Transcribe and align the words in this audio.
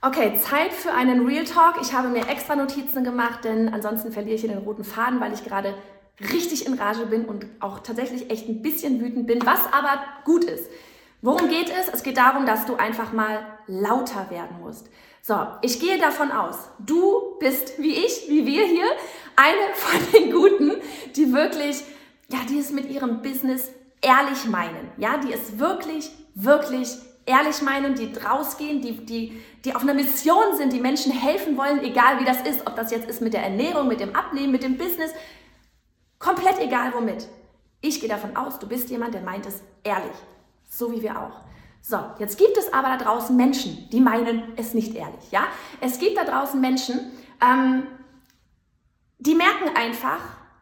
Okay, 0.00 0.38
Zeit 0.38 0.72
für 0.72 0.92
einen 0.92 1.26
Real 1.26 1.44
Talk. 1.44 1.80
Ich 1.82 1.92
habe 1.92 2.06
mir 2.06 2.28
extra 2.28 2.54
Notizen 2.54 3.02
gemacht, 3.02 3.42
denn 3.42 3.68
ansonsten 3.68 4.12
verliere 4.12 4.36
ich 4.36 4.42
hier 4.42 4.50
den 4.50 4.62
roten 4.62 4.84
Faden, 4.84 5.20
weil 5.20 5.32
ich 5.32 5.42
gerade 5.42 5.74
richtig 6.32 6.66
in 6.66 6.74
Rage 6.74 7.06
bin 7.06 7.24
und 7.24 7.46
auch 7.58 7.80
tatsächlich 7.80 8.30
echt 8.30 8.48
ein 8.48 8.62
bisschen 8.62 9.00
wütend 9.00 9.26
bin, 9.26 9.44
was 9.44 9.60
aber 9.72 10.00
gut 10.24 10.44
ist. 10.44 10.70
Worum 11.20 11.48
geht 11.48 11.68
es? 11.68 11.88
Es 11.92 12.04
geht 12.04 12.16
darum, 12.16 12.46
dass 12.46 12.64
du 12.64 12.76
einfach 12.76 13.12
mal 13.12 13.40
lauter 13.66 14.30
werden 14.30 14.60
musst. 14.60 14.88
So, 15.20 15.34
ich 15.62 15.80
gehe 15.80 15.98
davon 15.98 16.30
aus, 16.30 16.56
du 16.78 17.36
bist 17.40 17.80
wie 17.82 17.94
ich, 17.94 18.28
wie 18.28 18.46
wir 18.46 18.66
hier, 18.66 18.86
eine 19.34 19.74
von 19.74 20.12
den 20.12 20.30
Guten, 20.30 20.72
die 21.16 21.32
wirklich, 21.32 21.82
ja, 22.28 22.38
die 22.48 22.60
es 22.60 22.70
mit 22.70 22.88
ihrem 22.88 23.20
Business 23.20 23.72
ehrlich 24.00 24.44
meinen. 24.44 24.92
Ja, 24.96 25.16
die 25.16 25.32
es 25.32 25.58
wirklich, 25.58 26.12
wirklich 26.36 26.98
ehrlich 27.28 27.62
meinen, 27.62 27.94
die 27.94 28.12
rausgehen, 28.18 28.80
die, 28.80 29.04
die, 29.04 29.40
die 29.64 29.74
auf 29.74 29.82
einer 29.82 29.94
Mission 29.94 30.56
sind, 30.56 30.72
die 30.72 30.80
Menschen 30.80 31.12
helfen 31.12 31.56
wollen, 31.56 31.82
egal 31.84 32.18
wie 32.20 32.24
das 32.24 32.40
ist, 32.42 32.66
ob 32.66 32.74
das 32.74 32.90
jetzt 32.90 33.08
ist 33.08 33.20
mit 33.20 33.34
der 33.34 33.42
Ernährung, 33.42 33.86
mit 33.86 34.00
dem 34.00 34.16
Abnehmen, 34.16 34.50
mit 34.50 34.62
dem 34.62 34.78
Business, 34.78 35.12
komplett 36.18 36.58
egal 36.58 36.92
womit. 36.94 37.28
Ich 37.80 38.00
gehe 38.00 38.08
davon 38.08 38.36
aus, 38.36 38.58
du 38.58 38.66
bist 38.66 38.90
jemand, 38.90 39.14
der 39.14 39.20
meint 39.20 39.46
es 39.46 39.62
ehrlich, 39.84 40.16
so 40.68 40.90
wie 40.90 41.02
wir 41.02 41.20
auch. 41.20 41.42
So, 41.80 41.98
jetzt 42.18 42.38
gibt 42.38 42.56
es 42.56 42.72
aber 42.72 42.88
da 42.88 42.96
draußen 42.96 43.36
Menschen, 43.36 43.88
die 43.90 44.00
meinen 44.00 44.52
es 44.56 44.74
nicht 44.74 44.94
ehrlich, 44.94 45.30
ja? 45.30 45.44
Es 45.80 45.98
gibt 45.98 46.16
da 46.16 46.24
draußen 46.24 46.60
Menschen, 46.60 47.12
ähm, 47.40 47.86
die 49.18 49.34
merken 49.34 49.76
einfach, 49.76 50.18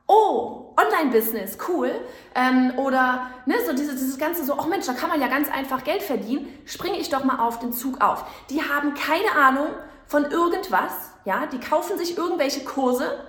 oh, 0.06 0.74
Online-Business, 0.76 1.58
cool. 1.68 1.90
Ähm, 2.34 2.78
oder 2.78 3.30
ne, 3.46 3.56
so 3.66 3.72
dieses, 3.72 3.96
dieses 3.96 4.18
ganze 4.18 4.44
so, 4.44 4.58
oh 4.58 4.66
Mensch, 4.66 4.86
da 4.86 4.92
kann 4.92 5.08
man 5.08 5.20
ja 5.20 5.28
ganz 5.28 5.50
einfach 5.50 5.84
Geld 5.84 6.02
verdienen, 6.02 6.46
springe 6.64 6.98
ich 6.98 7.08
doch 7.08 7.24
mal 7.24 7.38
auf 7.38 7.58
den 7.58 7.72
Zug 7.72 8.00
auf. 8.00 8.24
Die 8.50 8.62
haben 8.62 8.94
keine 8.94 9.32
Ahnung 9.32 9.68
von 10.06 10.30
irgendwas, 10.30 10.92
ja, 11.24 11.46
die 11.46 11.58
kaufen 11.58 11.98
sich 11.98 12.16
irgendwelche 12.16 12.64
Kurse, 12.64 13.26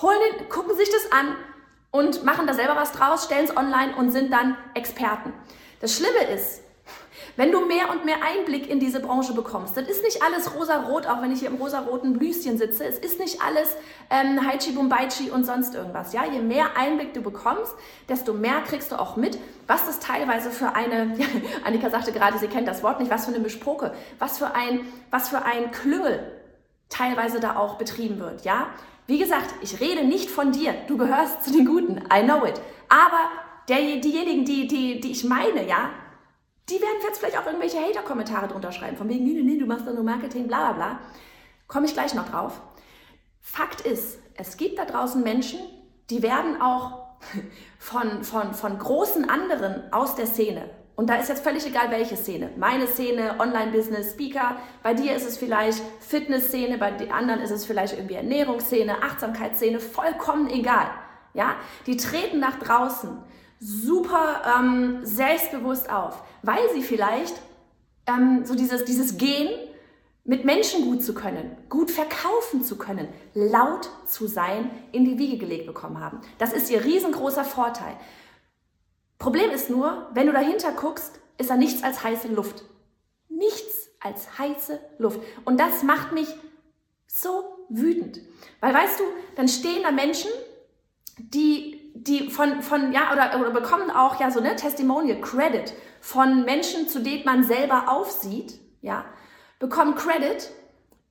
holen 0.00 0.18
den, 0.38 0.48
gucken 0.48 0.76
sich 0.76 0.90
das 0.90 1.12
an 1.12 1.36
und 1.90 2.24
machen 2.24 2.46
da 2.46 2.54
selber 2.54 2.76
was 2.76 2.92
draus, 2.92 3.24
stellen 3.24 3.44
es 3.44 3.56
online 3.56 3.94
und 3.96 4.10
sind 4.10 4.32
dann 4.32 4.56
Experten. 4.74 5.32
Das 5.80 5.96
Schlimme 5.96 6.24
ist, 6.34 6.63
wenn 7.36 7.52
du 7.52 7.64
mehr 7.66 7.90
und 7.90 8.04
mehr 8.04 8.16
Einblick 8.22 8.68
in 8.68 8.80
diese 8.80 9.00
Branche 9.00 9.34
bekommst, 9.34 9.76
das 9.76 9.88
ist 9.88 10.02
nicht 10.02 10.22
alles 10.22 10.54
rosa-rot, 10.54 11.06
auch 11.06 11.22
wenn 11.22 11.32
ich 11.32 11.40
hier 11.40 11.48
im 11.48 11.56
rosa-roten 11.56 12.14
Blüschen 12.14 12.58
sitze. 12.58 12.84
Es 12.84 12.98
ist 12.98 13.18
nicht 13.18 13.40
alles 13.42 13.76
ähm, 14.10 14.46
Haichi 14.46 14.72
Bumbaichi 14.72 15.30
und 15.30 15.44
sonst 15.44 15.74
irgendwas. 15.74 16.12
Ja, 16.12 16.24
je 16.24 16.40
mehr 16.40 16.76
Einblick 16.76 17.14
du 17.14 17.22
bekommst, 17.22 17.74
desto 18.08 18.32
mehr 18.32 18.60
kriegst 18.66 18.92
du 18.92 19.00
auch 19.00 19.16
mit, 19.16 19.38
was 19.66 19.86
das 19.86 20.00
teilweise 20.00 20.50
für 20.50 20.74
eine, 20.74 21.16
ja, 21.16 21.26
Annika 21.64 21.90
sagte 21.90 22.12
gerade, 22.12 22.38
sie 22.38 22.48
kennt 22.48 22.68
das 22.68 22.82
Wort 22.82 23.00
nicht, 23.00 23.10
was 23.10 23.24
für 23.24 23.32
eine 23.32 23.40
Besproke, 23.40 23.94
was 24.18 24.38
für 24.38 24.54
ein, 24.54 24.80
was 25.10 25.28
für 25.28 25.44
ein 25.44 25.70
Klüngel 25.70 26.20
teilweise 26.88 27.40
da 27.40 27.56
auch 27.56 27.76
betrieben 27.76 28.20
wird. 28.20 28.44
Ja, 28.44 28.68
wie 29.06 29.18
gesagt, 29.18 29.54
ich 29.60 29.80
rede 29.80 30.04
nicht 30.04 30.30
von 30.30 30.52
dir. 30.52 30.74
Du 30.86 30.96
gehörst 30.96 31.44
zu 31.44 31.52
den 31.52 31.66
Guten. 31.66 31.98
I 32.12 32.22
know 32.22 32.44
it. 32.46 32.60
Aber 32.88 33.28
der, 33.68 33.78
diejenigen, 33.96 34.44
die, 34.44 34.66
die, 34.66 35.00
die 35.00 35.10
ich 35.10 35.24
meine, 35.24 35.66
ja, 35.66 35.90
die 36.68 36.80
werden 36.80 36.96
jetzt 37.02 37.18
vielleicht 37.18 37.38
auch 37.38 37.46
irgendwelche 37.46 37.78
Hater-Kommentare 37.78 38.48
drunter 38.48 38.72
schreiben, 38.72 38.96
von 38.96 39.08
wegen, 39.08 39.24
nee, 39.24 39.34
nee, 39.34 39.42
nee, 39.42 39.58
du 39.58 39.66
machst 39.66 39.86
da 39.86 39.92
nur 39.92 40.04
Marketing, 40.04 40.46
bla 40.46 40.72
bla 40.72 40.72
bla. 40.72 41.00
Komme 41.66 41.86
ich 41.86 41.92
gleich 41.92 42.14
noch 42.14 42.28
drauf. 42.28 42.60
Fakt 43.40 43.82
ist, 43.82 44.18
es 44.34 44.56
gibt 44.56 44.78
da 44.78 44.84
draußen 44.84 45.22
Menschen, 45.22 45.60
die 46.10 46.22
werden 46.22 46.60
auch 46.60 47.04
von, 47.78 48.24
von, 48.24 48.54
von 48.54 48.78
großen 48.78 49.28
anderen 49.28 49.92
aus 49.92 50.14
der 50.14 50.26
Szene, 50.26 50.70
und 50.96 51.10
da 51.10 51.16
ist 51.16 51.28
jetzt 51.28 51.42
völlig 51.42 51.66
egal, 51.66 51.90
welche 51.90 52.16
Szene. 52.16 52.50
Meine 52.56 52.86
Szene, 52.86 53.36
Online-Business, 53.40 54.12
Speaker. 54.12 54.56
Bei 54.82 54.94
dir 54.94 55.16
ist 55.16 55.26
es 55.26 55.36
vielleicht 55.36 55.82
Fitnessszene, 56.00 56.78
bei 56.78 56.92
den 56.92 57.10
anderen 57.10 57.40
ist 57.40 57.50
es 57.50 57.66
vielleicht 57.66 57.94
irgendwie 57.94 58.14
Ernährungsszene, 58.14 59.02
Achtsamkeitsszene, 59.02 59.80
vollkommen 59.80 60.48
egal. 60.50 60.86
Ja, 61.32 61.56
die 61.86 61.96
treten 61.96 62.38
nach 62.38 62.60
draußen 62.60 63.18
super 63.60 64.42
ähm, 64.58 65.00
selbstbewusst 65.02 65.90
auf, 65.90 66.22
weil 66.42 66.62
sie 66.74 66.82
vielleicht 66.82 67.34
ähm, 68.06 68.44
so 68.44 68.54
dieses, 68.54 68.84
dieses 68.84 69.16
Gehen, 69.16 69.50
mit 70.24 70.46
Menschen 70.46 70.86
gut 70.86 71.02
zu 71.02 71.12
können, 71.12 71.54
gut 71.68 71.90
verkaufen 71.90 72.62
zu 72.64 72.78
können, 72.78 73.08
laut 73.34 73.90
zu 74.06 74.26
sein, 74.26 74.70
in 74.90 75.04
die 75.04 75.18
Wiege 75.18 75.36
gelegt 75.36 75.66
bekommen 75.66 76.00
haben. 76.00 76.20
Das 76.38 76.54
ist 76.54 76.70
ihr 76.70 76.82
riesengroßer 76.82 77.44
Vorteil. 77.44 77.96
Problem 79.18 79.50
ist 79.50 79.68
nur, 79.68 80.08
wenn 80.14 80.26
du 80.26 80.32
dahinter 80.32 80.72
guckst, 80.72 81.20
ist 81.36 81.50
da 81.50 81.56
nichts 81.56 81.82
als 81.82 82.02
heiße 82.02 82.28
Luft. 82.28 82.64
Nichts 83.28 83.90
als 84.00 84.38
heiße 84.38 84.80
Luft. 84.98 85.20
Und 85.44 85.60
das 85.60 85.82
macht 85.82 86.12
mich 86.12 86.28
so 87.06 87.66
wütend. 87.68 88.20
Weil 88.60 88.74
weißt 88.74 89.00
du, 89.00 89.04
dann 89.36 89.48
stehen 89.48 89.82
da 89.82 89.90
Menschen, 89.90 90.30
die 91.18 91.73
die 91.94 92.28
von, 92.28 92.60
von 92.60 92.92
ja, 92.92 93.12
oder, 93.12 93.40
oder 93.40 93.50
bekommen 93.50 93.90
auch 93.90 94.20
ja 94.20 94.30
so 94.30 94.40
ne 94.40 94.56
Testimonial 94.56 95.20
Credit 95.20 95.72
von 96.00 96.44
Menschen, 96.44 96.88
zu 96.88 97.00
denen 97.00 97.24
man 97.24 97.44
selber 97.44 97.88
aufsieht, 97.88 98.58
ja, 98.82 99.04
bekommen 99.60 99.94
Credit. 99.94 100.50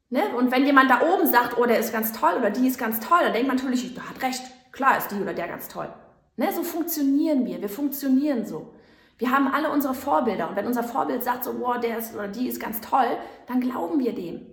Ne? 0.10 0.22
Und 0.38 0.52
wenn 0.52 0.66
jemand 0.66 0.92
da 0.92 1.02
oben 1.02 1.26
sagt, 1.26 1.58
oh, 1.58 1.66
der 1.66 1.80
ist 1.80 1.92
ganz 1.92 2.12
toll 2.12 2.34
oder 2.38 2.52
die 2.52 2.68
ist 2.68 2.78
ganz 2.78 3.00
toll, 3.00 3.20
dann 3.24 3.34
denkt 3.34 3.48
man 3.48 3.58
natürlich, 3.58 3.96
der 3.96 4.08
hat 4.08 4.22
recht, 4.22 4.44
klar 4.72 4.98
ist 4.98 5.10
die 5.10 5.20
oder 5.20 5.34
der 5.34 5.48
ganz 5.48 5.70
toll. 5.70 5.92
Ne? 6.36 6.52
So 6.54 6.64
funktionieren 6.64 7.46
wir, 7.46 7.62
wir 7.62 7.70
funktionieren 7.70 8.46
so. 8.46 8.76
Wir 9.18 9.32
haben 9.32 9.48
alle 9.48 9.72
unsere 9.72 9.94
Vorbilder 9.94 10.50
und 10.50 10.56
wenn 10.56 10.68
unser 10.68 10.84
Vorbild 10.84 11.24
sagt 11.24 11.46
so, 11.46 11.60
wow, 11.60 11.80
der 11.80 11.98
ist 11.98 12.14
oder 12.14 12.28
die 12.28 12.48
ist 12.48 12.60
ganz 12.60 12.82
toll, 12.82 13.18
dann 13.48 13.62
glauben 13.62 14.00
wir 14.00 14.14
dem. 14.14 14.46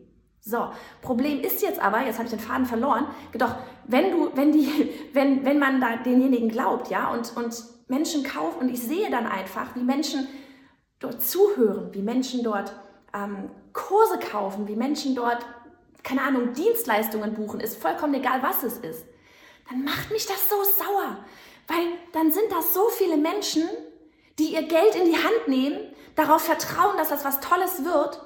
So, 0.43 0.71
Problem 1.03 1.41
ist 1.41 1.61
jetzt 1.61 1.81
aber, 1.81 2.01
jetzt 2.01 2.19
habe 2.19 2.25
ich 2.25 2.31
den 2.31 2.41
Faden 2.41 2.65
verloren, 2.65 3.06
doch 3.37 3.56
wenn 3.84 4.11
du, 4.11 4.31
wenn 4.34 4.53
die, 4.53 4.91
wenn, 5.12 5.45
wenn 5.45 5.59
man 5.59 5.81
da 5.81 5.97
denjenigen 5.97 6.49
glaubt, 6.49 6.91
ja, 6.91 7.11
und, 7.12 7.37
und 7.37 7.62
Menschen 7.89 8.25
kaufen 8.25 8.61
und 8.61 8.69
ich 8.71 8.81
sehe 8.81 9.11
dann 9.11 9.27
einfach, 9.27 9.75
wie 9.75 9.83
Menschen 9.83 10.27
dort 10.99 11.23
zuhören, 11.23 11.93
wie 11.93 12.03
Menschen 12.03 12.43
dort 12.43 12.73
ähm, 13.12 13.50
Kurse 13.73 14.19
kaufen, 14.19 14.67
wie 14.67 14.77
Menschen 14.77 15.15
dort, 15.15 15.45
keine 16.03 16.23
Ahnung, 16.23 16.55
Dienstleistungen 16.55 17.34
buchen, 17.34 17.61
ist 17.61 17.81
vollkommen 17.81 18.15
egal, 18.15 18.43
was 18.43 18.62
es 18.62 18.79
ist, 18.79 19.05
dann 19.69 19.84
macht 19.84 20.11
mich 20.11 20.27
das 20.27 20.49
so 20.49 20.56
sauer, 20.65 21.19
weil 21.69 21.87
dann 22.12 22.33
sind 22.33 22.50
das 22.50 22.73
so 22.73 22.89
viele 22.89 23.17
Menschen, 23.17 23.69
die 24.39 24.55
ihr 24.55 24.62
Geld 24.62 24.95
in 24.95 25.05
die 25.05 25.17
Hand 25.17 25.49
nehmen, 25.49 25.79
darauf 26.15 26.43
vertrauen, 26.43 26.97
dass 26.97 27.11
das 27.11 27.25
was 27.25 27.41
Tolles 27.41 27.84
wird 27.84 28.21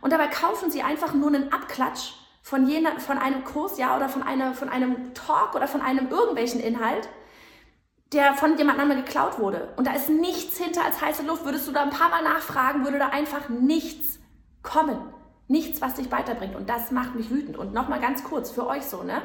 und 0.00 0.12
dabei 0.12 0.26
kaufen 0.28 0.70
sie 0.70 0.82
einfach 0.82 1.14
nur 1.14 1.28
einen 1.28 1.52
Abklatsch 1.52 2.12
von, 2.42 2.66
jener, 2.66 3.00
von 3.00 3.18
einem 3.18 3.42
Kurs, 3.44 3.78
ja, 3.78 3.96
oder 3.96 4.08
von, 4.08 4.22
einer, 4.22 4.52
von 4.52 4.68
einem 4.68 5.14
Talk 5.14 5.54
oder 5.54 5.66
von 5.66 5.80
einem 5.80 6.08
irgendwelchen 6.08 6.60
Inhalt, 6.60 7.08
der 8.12 8.34
von 8.34 8.58
jemand 8.58 8.78
anderem 8.78 9.04
geklaut 9.04 9.38
wurde. 9.38 9.72
Und 9.76 9.86
da 9.86 9.92
ist 9.92 10.10
nichts 10.10 10.58
hinter 10.58 10.84
als 10.84 11.00
heiße 11.00 11.22
Luft. 11.22 11.44
Würdest 11.44 11.66
du 11.66 11.72
da 11.72 11.82
ein 11.82 11.90
paar 11.90 12.10
Mal 12.10 12.22
nachfragen, 12.22 12.84
würde 12.84 12.98
da 12.98 13.08
einfach 13.08 13.48
nichts 13.48 14.18
kommen. 14.62 14.98
Nichts, 15.48 15.80
was 15.80 15.94
dich 15.94 16.10
weiterbringt. 16.12 16.54
Und 16.54 16.68
das 16.68 16.90
macht 16.90 17.14
mich 17.14 17.30
wütend. 17.30 17.56
Und 17.56 17.72
nochmal 17.72 18.00
ganz 18.00 18.24
kurz 18.24 18.50
für 18.50 18.66
euch 18.66 18.84
so, 18.84 19.02
ne? 19.02 19.22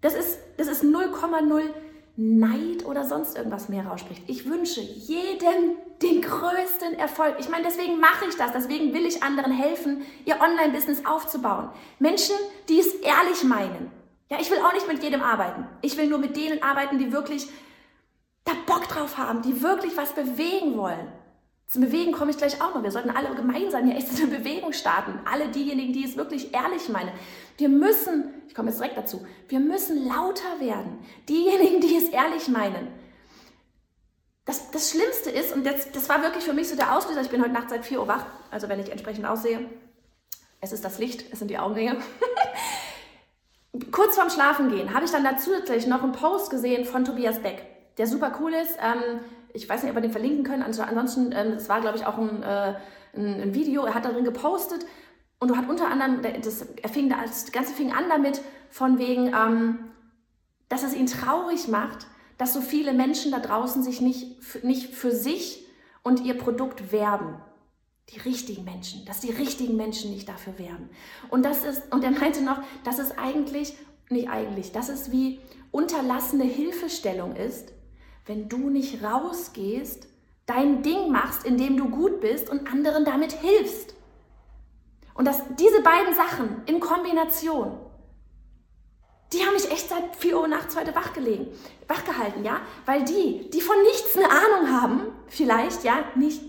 Das 0.00 0.14
ist, 0.14 0.38
das 0.58 0.66
ist 0.66 0.82
0,0 0.84 1.70
Neid 2.16 2.86
oder 2.86 3.04
sonst 3.04 3.36
irgendwas 3.36 3.68
mehr 3.68 3.86
rausspricht. 3.86 4.22
Ich 4.26 4.48
wünsche 4.48 4.80
jedem 4.80 5.76
den 6.02 6.22
größten 6.22 6.94
Erfolg. 6.94 7.36
Ich 7.38 7.48
meine, 7.48 7.64
deswegen 7.64 8.00
mache 8.00 8.24
ich 8.28 8.36
das. 8.36 8.52
Deswegen 8.52 8.94
will 8.94 9.04
ich 9.04 9.22
anderen 9.22 9.52
helfen, 9.52 10.02
ihr 10.24 10.40
Online-Business 10.40 11.04
aufzubauen. 11.04 11.70
Menschen, 11.98 12.36
die 12.68 12.80
es 12.80 12.94
ehrlich 12.94 13.44
meinen. 13.44 13.90
Ja, 14.30 14.38
ich 14.40 14.50
will 14.50 14.58
auch 14.58 14.72
nicht 14.72 14.88
mit 14.88 15.02
jedem 15.02 15.22
arbeiten. 15.22 15.66
Ich 15.82 15.96
will 15.96 16.08
nur 16.08 16.18
mit 16.18 16.36
denen 16.36 16.62
arbeiten, 16.62 16.98
die 16.98 17.12
wirklich 17.12 17.48
da 18.44 18.52
Bock 18.66 18.88
drauf 18.88 19.18
haben, 19.18 19.42
die 19.42 19.62
wirklich 19.62 19.96
was 19.96 20.12
bewegen 20.14 20.76
wollen. 20.76 21.12
Zum 21.68 21.82
Bewegen 21.82 22.12
komme 22.12 22.30
ich 22.30 22.38
gleich 22.38 22.60
auch 22.62 22.74
noch. 22.74 22.82
Wir 22.82 22.92
sollten 22.92 23.10
alle 23.10 23.34
gemeinsam 23.34 23.84
hier 23.86 23.96
echt 23.96 24.08
eine 24.16 24.28
Bewegung 24.28 24.72
starten. 24.72 25.18
Alle 25.30 25.48
diejenigen, 25.48 25.92
die 25.92 26.04
es 26.04 26.16
wirklich 26.16 26.54
ehrlich 26.54 26.88
meinen. 26.88 27.12
Wir 27.58 27.68
müssen, 27.68 28.42
ich 28.48 28.54
komme 28.54 28.70
jetzt 28.70 28.78
direkt 28.78 28.96
dazu, 28.96 29.26
wir 29.48 29.60
müssen 29.60 30.06
lauter 30.06 30.60
werden. 30.60 30.98
Diejenigen, 31.28 31.80
die 31.80 31.96
es 31.96 32.08
ehrlich 32.08 32.48
meinen. 32.48 32.88
Das, 34.44 34.70
das 34.70 34.90
Schlimmste 34.90 35.30
ist, 35.30 35.52
und 35.52 35.66
das, 35.66 35.90
das 35.90 36.08
war 36.08 36.22
wirklich 36.22 36.44
für 36.44 36.52
mich 36.52 36.68
so 36.68 36.76
der 36.76 36.96
Auslöser, 36.96 37.20
ich 37.20 37.30
bin 37.30 37.42
heute 37.42 37.52
Nacht 37.52 37.68
seit 37.68 37.84
4 37.84 37.98
Uhr 37.98 38.06
wach, 38.06 38.26
also 38.52 38.68
wenn 38.68 38.78
ich 38.78 38.92
entsprechend 38.92 39.26
aussehe, 39.26 39.68
es 40.60 40.70
ist 40.70 40.84
das 40.84 40.98
Licht, 41.00 41.24
es 41.32 41.40
sind 41.40 41.48
die 41.48 41.58
Augenringe. 41.58 41.96
Kurz 43.90 44.14
vorm 44.14 44.30
Schlafen 44.30 44.70
gehen 44.70 44.94
habe 44.94 45.04
ich 45.04 45.10
dann 45.10 45.24
da 45.24 45.36
zusätzlich 45.36 45.88
noch 45.88 46.04
einen 46.04 46.12
Post 46.12 46.50
gesehen 46.50 46.84
von 46.84 47.04
Tobias 47.04 47.40
Beck, 47.40 47.66
der 47.98 48.06
super 48.06 48.38
cool 48.40 48.54
ist. 48.54 48.78
Ähm, 48.80 49.20
ich 49.56 49.68
weiß 49.68 49.82
nicht, 49.82 49.90
ob 49.90 49.96
wir 49.96 50.02
den 50.02 50.12
verlinken 50.12 50.44
können. 50.44 50.62
Also 50.62 50.82
ansonsten, 50.82 51.32
ähm, 51.32 51.54
es 51.54 51.68
war, 51.68 51.80
glaube 51.80 51.96
ich, 51.96 52.06
auch 52.06 52.18
ein, 52.18 52.42
äh, 52.42 52.74
ein, 53.14 53.42
ein, 53.42 53.54
Video. 53.54 53.84
Er 53.84 53.94
hat 53.94 54.04
darin 54.04 54.24
gepostet 54.24 54.84
und 55.40 55.48
du 55.48 55.56
hat 55.56 55.68
unter 55.68 55.88
anderem, 55.88 56.20
das, 56.42 56.62
er 56.82 56.88
fing 56.88 57.08
da, 57.08 57.16
das 57.22 57.50
Ganze 57.52 57.72
fing 57.72 57.92
an 57.92 58.04
damit, 58.08 58.40
von 58.70 58.98
wegen, 58.98 59.28
ähm, 59.28 59.78
dass 60.68 60.82
es 60.82 60.94
ihn 60.94 61.06
traurig 61.06 61.68
macht, 61.68 62.06
dass 62.38 62.52
so 62.52 62.60
viele 62.60 62.92
Menschen 62.92 63.32
da 63.32 63.38
draußen 63.38 63.82
sich 63.82 64.00
nicht, 64.00 64.62
nicht 64.62 64.94
für 64.94 65.10
sich 65.10 65.66
und 66.02 66.24
ihr 66.24 66.36
Produkt 66.36 66.92
werben. 66.92 67.40
Die 68.10 68.20
richtigen 68.20 68.64
Menschen, 68.64 69.04
dass 69.04 69.20
die 69.20 69.32
richtigen 69.32 69.76
Menschen 69.76 70.12
nicht 70.12 70.28
dafür 70.28 70.58
werben. 70.58 70.90
Und 71.28 71.44
das 71.44 71.64
ist, 71.64 71.92
und 71.92 72.04
er 72.04 72.12
meinte 72.12 72.42
noch, 72.42 72.60
dass 72.84 73.00
es 73.00 73.18
eigentlich, 73.18 73.74
nicht 74.10 74.28
eigentlich, 74.28 74.70
dass 74.70 74.88
es 74.88 75.10
wie 75.10 75.40
unterlassene 75.72 76.44
Hilfestellung 76.44 77.34
ist, 77.34 77.72
wenn 78.26 78.48
du 78.48 78.70
nicht 78.70 79.02
rausgehst, 79.02 80.08
dein 80.46 80.82
Ding 80.82 81.10
machst, 81.10 81.44
indem 81.44 81.76
du 81.76 81.88
gut 81.88 82.20
bist 82.20 82.50
und 82.50 82.70
anderen 82.70 83.04
damit 83.04 83.32
hilfst. 83.32 83.94
Und 85.14 85.24
dass 85.26 85.42
diese 85.58 85.80
beiden 85.82 86.14
Sachen 86.14 86.62
in 86.66 86.78
Kombination, 86.78 87.78
die 89.32 89.44
haben 89.44 89.54
mich 89.54 89.70
echt 89.70 89.88
seit 89.88 90.14
4 90.16 90.38
Uhr 90.38 90.48
nachts 90.48 90.76
heute 90.76 90.94
wachgelegen, 90.94 91.48
wachgehalten, 91.88 92.44
ja? 92.44 92.60
Weil 92.84 93.04
die, 93.04 93.50
die 93.50 93.60
von 93.60 93.80
nichts 93.82 94.16
eine 94.16 94.30
Ahnung 94.30 94.70
haben, 94.70 95.00
vielleicht, 95.26 95.82
ja, 95.84 96.04
nicht, 96.14 96.42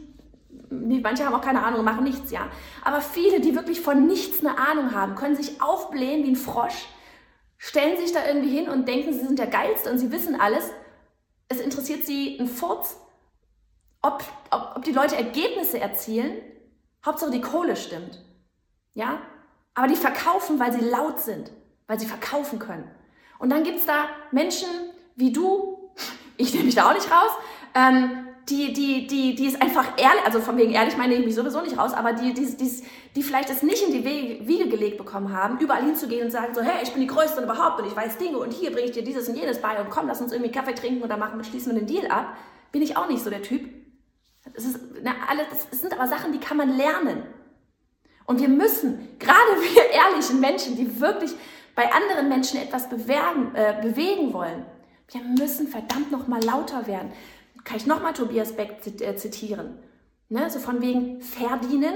manche 0.69 1.25
haben 1.25 1.33
auch 1.33 1.41
keine 1.41 1.63
Ahnung 1.63 1.79
und 1.79 1.85
machen 1.85 2.03
nichts, 2.03 2.29
ja. 2.31 2.49
Aber 2.83 3.01
viele, 3.01 3.39
die 3.39 3.55
wirklich 3.55 3.81
von 3.81 4.05
nichts 4.05 4.45
eine 4.45 4.57
Ahnung 4.59 4.93
haben, 4.93 5.15
können 5.15 5.35
sich 5.35 5.61
aufblähen 5.61 6.23
wie 6.23 6.31
ein 6.31 6.35
Frosch, 6.35 6.87
stellen 7.57 7.97
sich 7.97 8.11
da 8.11 8.27
irgendwie 8.27 8.55
hin 8.55 8.69
und 8.69 8.87
denken, 8.87 9.13
sie 9.13 9.25
sind 9.25 9.39
der 9.39 9.47
Geilste 9.47 9.89
und 9.89 9.97
sie 9.97 10.11
wissen 10.11 10.39
alles. 10.39 10.71
Es 11.49 11.59
interessiert 11.59 12.05
sie 12.05 12.39
ein 12.39 12.47
Furz, 12.47 12.97
ob, 14.01 14.23
ob, 14.51 14.73
ob 14.75 14.83
die 14.83 14.91
Leute 14.91 15.15
Ergebnisse 15.15 15.79
erzielen. 15.79 16.37
Hauptsache 17.05 17.31
die 17.31 17.41
Kohle 17.41 17.75
stimmt. 17.75 18.23
Ja? 18.93 19.21
Aber 19.73 19.87
die 19.87 19.95
verkaufen, 19.95 20.59
weil 20.59 20.73
sie 20.73 20.85
laut 20.85 21.19
sind 21.19 21.51
weil 21.87 21.99
sie 21.99 22.05
verkaufen 22.05 22.59
können. 22.59 22.89
Und 23.39 23.49
dann 23.49 23.63
gibt 23.63 23.79
es 23.79 23.85
da 23.85 24.09
Menschen 24.31 24.67
wie 25.15 25.31
du, 25.31 25.91
ich 26.37 26.53
nehme 26.53 26.65
mich 26.65 26.75
da 26.75 26.89
auch 26.89 26.93
nicht 26.93 27.09
raus, 27.09 27.31
ähm, 27.73 28.27
die, 28.49 28.71
die, 28.71 29.07
die, 29.07 29.35
die 29.35 29.45
ist 29.45 29.61
einfach 29.61 29.97
ehrlich, 29.97 30.23
also 30.25 30.39
von 30.39 30.57
wegen 30.57 30.71
ehrlich 30.71 30.95
meine 30.95 31.15
ich 31.15 31.25
mich 31.25 31.35
sowieso 31.35 31.61
nicht 31.61 31.77
raus, 31.77 31.93
aber 31.93 32.13
die, 32.13 32.33
die, 32.33 32.45
die, 32.55 32.83
die 33.15 33.23
vielleicht 33.23 33.49
es 33.49 33.61
nicht 33.61 33.83
in 33.83 33.91
die 33.91 34.05
Wiege 34.05 34.69
gelegt 34.69 34.97
bekommen 34.97 35.33
haben, 35.33 35.59
überall 35.59 35.83
hinzugehen 35.83 36.25
und 36.25 36.31
sagen 36.31 36.55
so, 36.55 36.61
hey, 36.61 36.81
ich 36.81 36.91
bin 36.91 37.01
die 37.01 37.07
Größte 37.07 37.43
überhaupt 37.43 37.81
und 37.81 37.87
ich 37.87 37.95
weiß 37.95 38.17
Dinge 38.17 38.37
und 38.37 38.53
hier 38.53 38.71
bringe 38.71 38.85
ich 38.85 38.91
dir 38.91 39.03
dieses 39.03 39.27
und 39.27 39.35
jenes 39.35 39.61
bei 39.61 39.81
und 39.81 39.89
komm, 39.89 40.07
lass 40.07 40.21
uns 40.21 40.31
irgendwie 40.31 40.51
Kaffee 40.51 40.73
trinken 40.73 41.07
dann 41.07 41.19
machen, 41.19 41.43
schließen 41.43 41.73
wir 41.73 41.81
den 41.81 41.87
Deal 41.87 42.09
ab, 42.09 42.37
bin 42.71 42.81
ich 42.81 42.95
auch 42.95 43.09
nicht 43.09 43.23
so 43.23 43.29
der 43.29 43.41
Typ. 43.41 43.69
Es, 44.53 44.65
ist, 44.65 44.79
na, 45.03 45.11
alle, 45.29 45.45
das 45.49 45.81
sind 45.81 45.93
aber 45.93 46.07
Sachen, 46.07 46.31
die 46.31 46.39
kann 46.39 46.55
man 46.55 46.77
lernen. 46.77 47.23
Und 48.25 48.39
wir 48.39 48.49
müssen, 48.49 49.17
gerade 49.19 49.35
wir 49.73 49.89
ehrlichen 49.91 50.39
Menschen, 50.39 50.77
die 50.77 51.01
wirklich 51.01 51.31
bei 51.75 51.91
anderen 51.91 52.29
Menschen 52.29 52.61
etwas 52.61 52.89
bewerben, 52.89 53.53
äh, 53.55 53.75
bewegen 53.81 54.33
wollen, 54.33 54.65
wir 55.09 55.21
müssen 55.21 55.67
verdammt 55.67 56.11
noch 56.11 56.27
mal 56.27 56.43
lauter 56.43 56.87
werden. 56.87 57.11
Kann 57.67 57.75
ich 57.75 57.85
noch 57.85 58.01
mal 58.01 58.13
Tobias 58.13 58.53
Beck 58.53 58.77
äh, 59.01 59.17
zitieren? 59.17 59.77
Ne? 60.29 60.49
So 60.49 60.59
von 60.59 60.81
wegen 60.81 61.19
verdienen. 61.19 61.93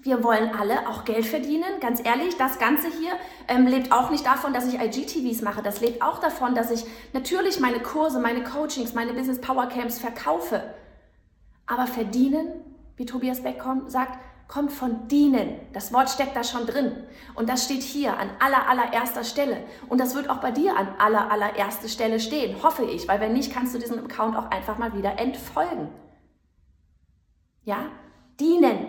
Wir 0.00 0.24
wollen 0.24 0.54
alle 0.58 0.88
auch 0.88 1.04
Geld 1.04 1.26
verdienen. 1.26 1.80
Ganz 1.80 2.00
ehrlich, 2.02 2.38
das 2.38 2.58
Ganze 2.58 2.88
hier 2.88 3.12
ähm, 3.46 3.66
lebt 3.66 3.92
auch 3.92 4.08
nicht 4.08 4.24
davon, 4.24 4.54
dass 4.54 4.72
ich 4.72 4.80
IGTVs 4.80 5.42
mache. 5.42 5.60
Das 5.60 5.82
lebt 5.82 6.00
auch 6.00 6.18
davon, 6.18 6.54
dass 6.54 6.70
ich 6.70 6.86
natürlich 7.12 7.60
meine 7.60 7.80
Kurse, 7.80 8.20
meine 8.20 8.42
Coachings, 8.42 8.94
meine 8.94 9.12
Business 9.12 9.38
Power 9.42 9.66
Camps 9.66 9.98
verkaufe. 9.98 10.62
Aber 11.66 11.86
verdienen, 11.86 12.48
wie 12.96 13.04
Tobias 13.04 13.42
Beck 13.42 13.62
sagt, 13.88 14.18
kommt 14.50 14.72
von 14.72 15.06
dienen. 15.06 15.60
Das 15.72 15.92
Wort 15.92 16.10
steckt 16.10 16.34
da 16.34 16.42
schon 16.42 16.66
drin. 16.66 16.92
Und 17.36 17.48
das 17.48 17.64
steht 17.64 17.82
hier 17.82 18.18
an 18.18 18.30
aller, 18.40 18.68
allererster 18.68 19.22
Stelle. 19.22 19.62
Und 19.88 20.00
das 20.00 20.16
wird 20.16 20.28
auch 20.28 20.38
bei 20.38 20.50
dir 20.50 20.76
an 20.76 20.88
aller, 20.98 21.30
allererster 21.30 21.88
Stelle 21.88 22.18
stehen, 22.18 22.60
hoffe 22.60 22.84
ich, 22.84 23.06
weil 23.06 23.20
wenn 23.20 23.32
nicht, 23.32 23.52
kannst 23.52 23.74
du 23.74 23.78
diesen 23.78 24.00
Account 24.00 24.36
auch 24.36 24.50
einfach 24.50 24.76
mal 24.76 24.92
wieder 24.92 25.20
entfolgen. 25.20 25.88
Ja? 27.62 27.92
Dienen. 28.40 28.88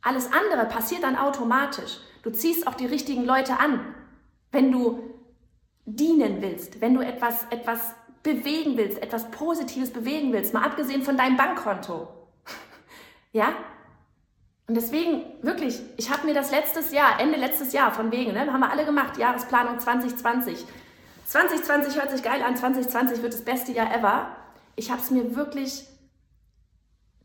Alles 0.00 0.30
andere 0.32 0.66
passiert 0.66 1.02
dann 1.02 1.16
automatisch. 1.16 1.98
Du 2.22 2.30
ziehst 2.30 2.66
auch 2.66 2.74
die 2.74 2.86
richtigen 2.86 3.26
Leute 3.26 3.60
an, 3.60 3.94
wenn 4.52 4.72
du 4.72 5.02
dienen 5.84 6.40
willst, 6.40 6.80
wenn 6.80 6.94
du 6.94 7.02
etwas, 7.02 7.44
etwas 7.50 7.94
bewegen 8.22 8.78
willst, 8.78 9.02
etwas 9.02 9.30
Positives 9.30 9.92
bewegen 9.92 10.32
willst, 10.32 10.54
mal 10.54 10.64
abgesehen 10.64 11.02
von 11.02 11.18
deinem 11.18 11.36
Bankkonto. 11.36 12.08
ja? 13.32 13.52
Und 14.66 14.76
deswegen, 14.76 15.22
wirklich, 15.42 15.82
ich 15.96 16.10
habe 16.10 16.26
mir 16.26 16.34
das 16.34 16.50
letztes 16.50 16.90
Jahr, 16.90 17.20
Ende 17.20 17.38
letztes 17.38 17.72
Jahr, 17.72 17.92
von 17.92 18.10
wegen, 18.10 18.32
ne, 18.32 18.50
haben 18.50 18.60
wir 18.60 18.70
alle 18.70 18.86
gemacht, 18.86 19.18
Jahresplanung 19.18 19.78
2020. 19.78 20.64
2020 21.26 21.96
hört 21.96 22.10
sich 22.10 22.22
geil 22.22 22.42
an, 22.42 22.56
2020 22.56 23.22
wird 23.22 23.34
das 23.34 23.44
beste 23.44 23.72
Jahr 23.72 23.94
ever. 23.94 24.28
Ich 24.76 24.90
habe 24.90 25.00
es 25.00 25.10
mir 25.10 25.36
wirklich 25.36 25.86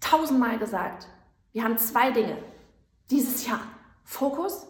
tausendmal 0.02 0.58
gesagt. 0.58 1.08
Wir 1.54 1.64
haben 1.64 1.78
zwei 1.78 2.12
Dinge 2.12 2.38
dieses 3.10 3.48
Jahr. 3.48 3.62
Fokus, 4.04 4.66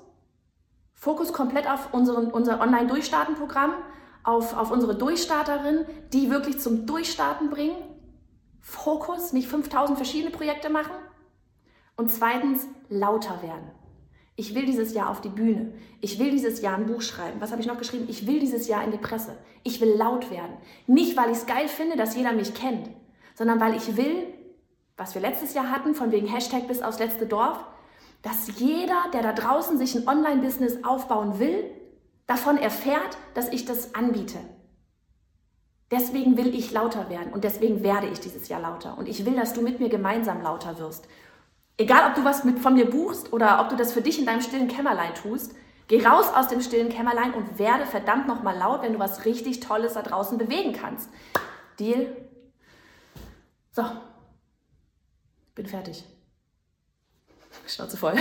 Fokus 0.93 1.33
komplett 1.33 1.67
auf 1.67 1.93
unseren, 1.93 2.29
unser 2.29 2.59
Online-Durchstarten-Programm, 2.59 3.73
auf, 4.23 4.55
auf 4.55 4.69
unsere 4.69 4.95
Durchstarterin, 4.95 5.85
die 6.11 6.29
wirklich 6.29 6.59
zum 6.59 6.85
Durchstarten 6.85 7.49
bringen. 7.49 7.77
Fokus, 8.59 9.33
nicht 9.33 9.47
5000 9.47 9.97
verschiedene 9.97 10.31
Projekte 10.31 10.69
machen. 10.69 10.91
Und 11.99 12.09
zweitens, 12.09 12.65
lauter 12.87 13.41
werden. 13.41 13.71
Ich 14.37 14.55
will 14.55 14.65
dieses 14.65 14.93
Jahr 14.93 15.09
auf 15.09 15.19
die 15.19 15.27
Bühne. 15.27 15.73
Ich 15.99 16.17
will 16.17 16.31
dieses 16.31 16.61
Jahr 16.61 16.77
ein 16.77 16.85
Buch 16.85 17.01
schreiben. 17.01 17.41
Was 17.41 17.51
habe 17.51 17.59
ich 17.59 17.67
noch 17.67 17.77
geschrieben? 17.77 18.05
Ich 18.07 18.25
will 18.25 18.39
dieses 18.39 18.69
Jahr 18.69 18.85
in 18.85 18.91
die 18.91 18.97
Presse. 18.97 19.35
Ich 19.63 19.81
will 19.81 19.97
laut 19.97 20.31
werden. 20.31 20.53
Nicht, 20.87 21.17
weil 21.17 21.29
ich 21.29 21.39
es 21.39 21.45
geil 21.45 21.67
finde, 21.67 21.97
dass 21.97 22.15
jeder 22.15 22.31
mich 22.31 22.53
kennt, 22.53 22.89
sondern 23.35 23.59
weil 23.59 23.75
ich 23.75 23.97
will, 23.97 24.33
was 24.95 25.13
wir 25.13 25.21
letztes 25.21 25.53
Jahr 25.53 25.69
hatten, 25.69 25.93
von 25.93 26.13
wegen 26.13 26.25
Hashtag 26.25 26.69
bis 26.69 26.81
aufs 26.81 26.99
letzte 26.99 27.25
Dorf, 27.25 27.65
dass 28.21 28.57
jeder, 28.57 29.03
der 29.11 29.21
da 29.21 29.33
draußen 29.33 29.77
sich 29.77 29.93
ein 29.93 30.07
Online-Business 30.07 30.85
aufbauen 30.85 31.37
will, 31.37 31.65
davon 32.27 32.57
erfährt, 32.57 33.17
dass 33.33 33.49
ich 33.49 33.65
das 33.65 33.93
anbiete. 33.93 34.37
Deswegen 35.91 36.37
will 36.37 36.55
ich 36.55 36.71
lauter 36.71 37.09
werden 37.09 37.33
und 37.33 37.43
deswegen 37.43 37.83
werde 37.83 38.07
ich 38.07 38.21
dieses 38.21 38.47
Jahr 38.47 38.61
lauter. 38.61 38.97
Und 38.97 39.09
ich 39.09 39.25
will, 39.25 39.35
dass 39.35 39.51
du 39.51 39.61
mit 39.61 39.81
mir 39.81 39.89
gemeinsam 39.89 40.41
lauter 40.41 40.79
wirst. 40.79 41.09
Egal, 41.79 42.09
ob 42.09 42.15
du 42.15 42.25
was 42.25 42.43
mit 42.43 42.59
von 42.59 42.73
mir 42.73 42.89
buchst 42.89 43.31
oder 43.31 43.61
ob 43.61 43.69
du 43.69 43.77
das 43.77 43.93
für 43.93 44.01
dich 44.01 44.19
in 44.19 44.25
deinem 44.25 44.41
stillen 44.41 44.67
Kämmerlein 44.67 45.15
tust, 45.15 45.55
geh 45.87 46.05
raus 46.05 46.25
aus 46.35 46.49
dem 46.49 46.61
stillen 46.61 46.89
Kämmerlein 46.89 47.33
und 47.33 47.57
werde 47.57 47.85
verdammt 47.85 48.27
nochmal 48.27 48.57
laut, 48.57 48.81
wenn 48.81 48.91
du 48.91 48.99
was 48.99 49.23
richtig 49.23 49.61
Tolles 49.61 49.93
da 49.93 50.01
draußen 50.01 50.37
bewegen 50.37 50.73
kannst. 50.73 51.09
Deal? 51.79 52.17
So, 53.71 53.85
bin 55.55 55.67
fertig. 55.67 56.03
Schnauze 57.65 57.95
voll. 57.95 58.15